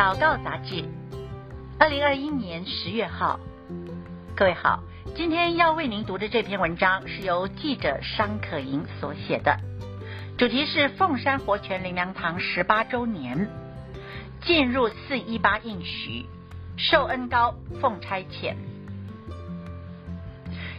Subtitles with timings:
[0.00, 0.82] 祷告杂志，
[1.78, 3.38] 二零二一年十月号。
[4.34, 4.82] 各位好，
[5.14, 9.58] 今天要为您读的这篇文章是由记者商可盈所写的，
[10.38, 13.50] 主题是凤山活泉灵粮堂十八周年，
[14.40, 16.24] 进入四一八应许，
[16.78, 18.54] 受恩高奉差遣。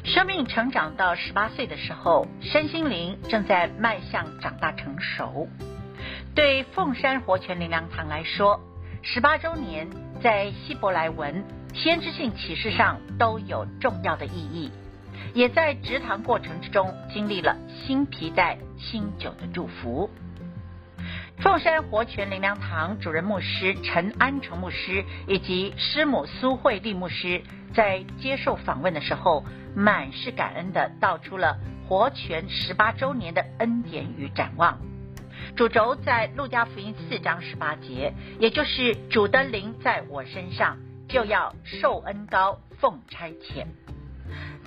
[0.04, 5.48] 生命成长到十八岁的时候，身心灵正在迈向长大成熟。
[6.34, 8.60] 对凤山活泉灵粮堂来说，
[9.04, 9.88] 十八周年
[10.22, 14.72] 在希伯来文、先知性启示上都有重要的意义，
[15.34, 20.10] 也在植堂过程之中经历了新皮带、新酒的祝福。
[21.40, 27.42] 凤山活泉灵粮堂主任牧师陈安成牧师以及师母苏慧丽牧师
[27.74, 29.44] 在接受访问的时候，
[29.76, 31.58] 满是感恩地道出了
[31.88, 34.80] 活泉十八周年的恩典与展望。
[35.56, 43.66] 主轴在路加福音四章十八节，也就是主的灵在我身上，就要受恩高奉差遣。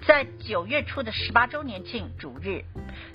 [0.07, 2.63] 在九月初的十八周年庆主日，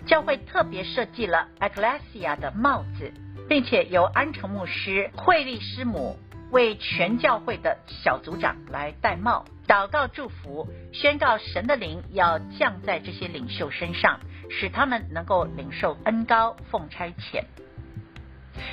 [0.07, 3.13] 教会特别设计了 Ecclesia 的帽子，
[3.47, 6.17] 并且由安城牧师、惠利师母
[6.51, 14.19] 为全教会的小组长来戴帽，祷告祝福，宣告神的灵要降在这些领袖身上。
[14.49, 17.43] 使他们能够领受恩高奉差遣。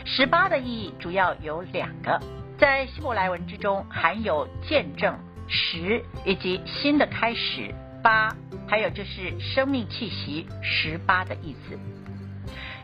[0.05, 2.21] 十八的意义主要有两个，
[2.59, 8.35] 在希伯来文之中含有见证、十以及新的开始八，
[8.67, 11.79] 还有就是生命气息十八的意思。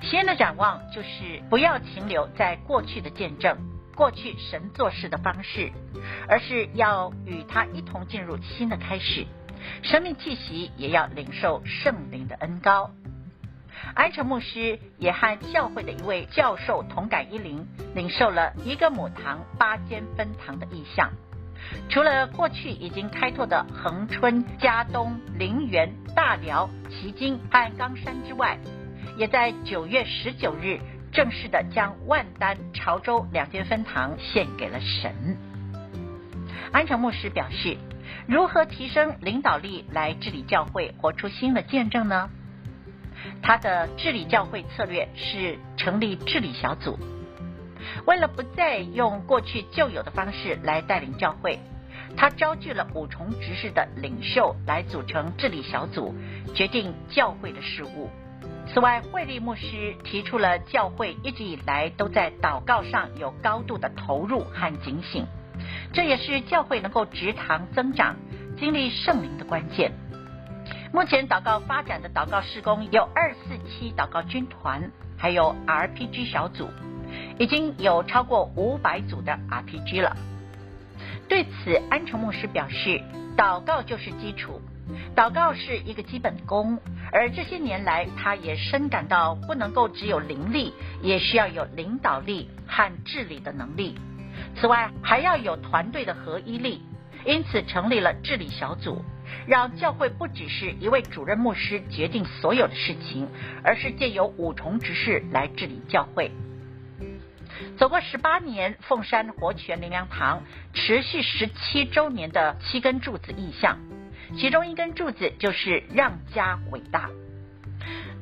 [0.02, 3.56] 新的展望就是不要停留在过去的见证、
[3.94, 5.70] 过去神做事的方式，
[6.28, 9.26] 而是要与他一同进入新的开始。
[9.82, 12.90] 生命气息也要领受圣灵的恩膏。
[13.94, 21.10] 安成牧师也和教会的一位教授同感一灵，领受了一个母堂八间分堂的意象。
[21.88, 28.56] 除了过去已经开拓的恒春、佳冬、林园、大寮、旗津和冈山之外，
[29.16, 30.78] 也在九月十九日
[31.10, 35.36] 正式的将万丹、潮州两间分堂献给了神。
[36.72, 37.76] 安成牧师表示。
[38.26, 42.30] 如何提升领导力来治理教会，活出新的见证呢？
[43.42, 46.98] 他的治理教会策略是成立治理小组，
[48.06, 51.58] 为了不再用过去旧有的方式来带领教会，
[52.16, 56.14] 他招聚了五重执事的领袖来组成治理小组，
[56.54, 58.10] 决定教会的事务。
[58.66, 65.26] 此外，惠利牧师提出了教会一直以来都在祷告上有高度的投入和警醒。
[65.92, 68.16] 这也是教会能够植堂增长、
[68.58, 69.92] 经历圣灵的关键。
[70.92, 76.68] 目前祷告发展的祷告事工有二四七祷告军团，还有 RPG 小组，
[77.38, 80.16] 已经有超过五百组的 RPG 了。
[81.28, 83.00] 对此，安成牧师表示，
[83.38, 84.60] 祷告就是基础，
[85.16, 86.78] 祷告是一个基本功，
[87.10, 93.98] 而这些年来，他也深感到不能够只有灵力，也需要有领导力和治理的能力。
[94.54, 96.82] 此外，还要有团队的合一力，
[97.24, 99.04] 因此成立了治理小组，
[99.46, 103.28] 让教会不只是一位主任牧师决定所有的事情，
[103.64, 106.30] 而是借由五重执事来治理教会。
[107.76, 110.42] 走过十八年，凤山活泉灵粮堂
[110.74, 113.78] 持续十七周年的七根柱子意象，
[114.36, 117.10] 其中一根柱子就是让家伟大。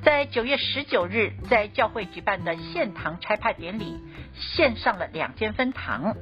[0.02, 3.98] 在九月十九日，在教会举办的献堂拆派典礼，
[4.34, 6.16] 献上了两间分堂，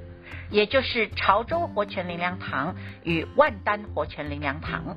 [0.51, 2.75] 也就是潮州活泉灵粮堂
[3.05, 4.97] 与万丹活泉灵粮堂。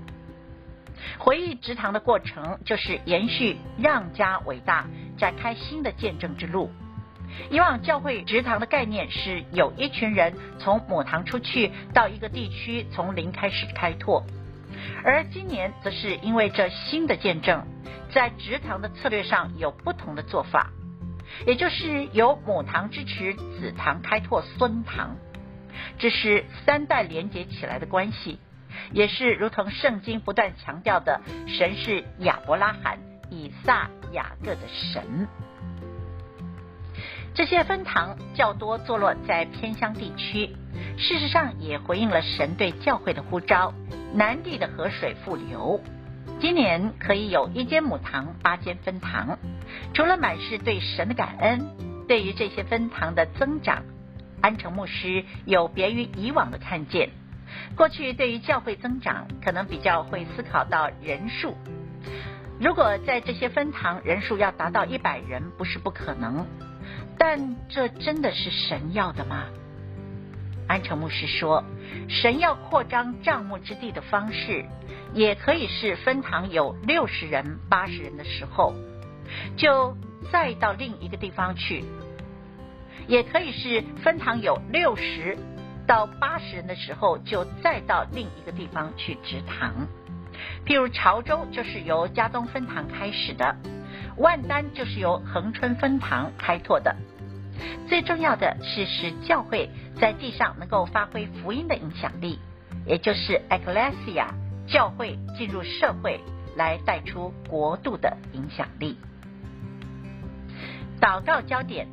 [1.19, 4.88] 回忆植堂的过程，就是延续让家伟大，
[5.18, 6.72] 展开新的见证之路。
[7.50, 14.25] 以往教会植堂的概念是有一群人从母堂出去到一个地区，从零开始开拓，
[15.03, 17.66] 而今年则是因为这新的见证。
[18.14, 20.69] 在直堂的策略上有不同的做法，
[21.47, 25.16] 也就是由母堂支持子堂开拓孙堂，
[25.98, 28.38] 这是三代连结起来的关系，
[28.92, 33.00] 也是如同圣经不断强调的，神是亚伯拉罕、
[33.30, 35.30] 以撒、雅各的神。
[37.34, 40.54] 这些分堂较多坐落在偏乡地区，
[40.98, 43.74] 事实上也回应了神对教会的呼召，
[44.13, 45.81] 南地的河水复流。
[46.40, 49.38] 今年可以有一间母堂，八间分堂。
[49.94, 51.68] 除了满是对神的感恩，
[52.08, 53.84] 对于这些分堂的增长，
[54.42, 57.10] 安成牧师有别于以往的看见。
[57.75, 61.56] 过去对于教会增长，可能比较会思考到人数。
[62.60, 66.46] 如果在这些分堂人数要达到一百人，不是不可能。
[67.18, 69.46] 但这真的是神要的吗？
[70.68, 71.63] 安城牧师说，
[72.07, 74.65] 神要扩张帐幕之地的方式，
[75.13, 78.73] 也可以是分堂有六十人、八十人的时候，
[79.57, 79.97] 就
[80.31, 81.83] 再到另一个地方去；
[83.07, 85.38] 也可以是分堂有六十
[85.88, 89.88] 到八十人的时候，就再到另一个地方去植堂。
[90.65, 93.55] 譬如潮州就是由佳东分堂开始的，
[94.17, 96.95] 万丹就是由恒春分堂开拓的。
[97.88, 99.69] 最重要的是使教会
[100.00, 102.40] 在地上能够发挥福音的影响力，
[102.86, 104.28] 也就是 Ecclesia
[104.68, 106.19] 教会进入社会
[106.56, 108.98] 来带出国度的影响力。
[111.00, 111.88] 祷告焦点：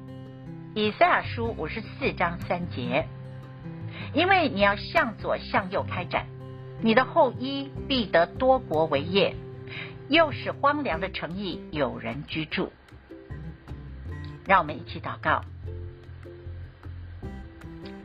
[0.75, 3.07] 以赛亚书五十四章三节，
[4.13, 6.27] 因为你要向左向右开展，
[6.83, 9.35] 你的后裔必得多国为业，
[10.09, 12.73] 又使荒凉的城邑有人居住。
[14.49, 15.45] 让我们一起祷告。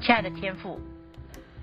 [0.02, 0.82] 亲爱的天父，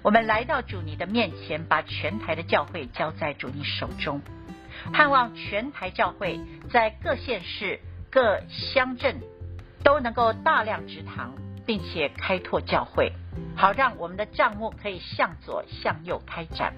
[0.00, 4.22] 我们来到主你的面前，把全台的教会交在主你手中，
[4.94, 6.40] 盼望全台教会
[6.70, 7.78] 在各县市、
[8.10, 9.20] 各乡镇
[9.84, 11.34] 都能够大量植堂，
[11.66, 13.12] 并且开拓教会，
[13.54, 16.72] 好让我们的账目可以向左向右开展，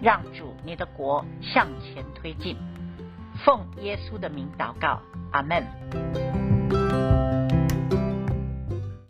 [0.00, 2.56] 让主你的国向前推进。
[3.44, 5.02] 奉耶稣的名祷告，
[5.32, 6.41] 阿门。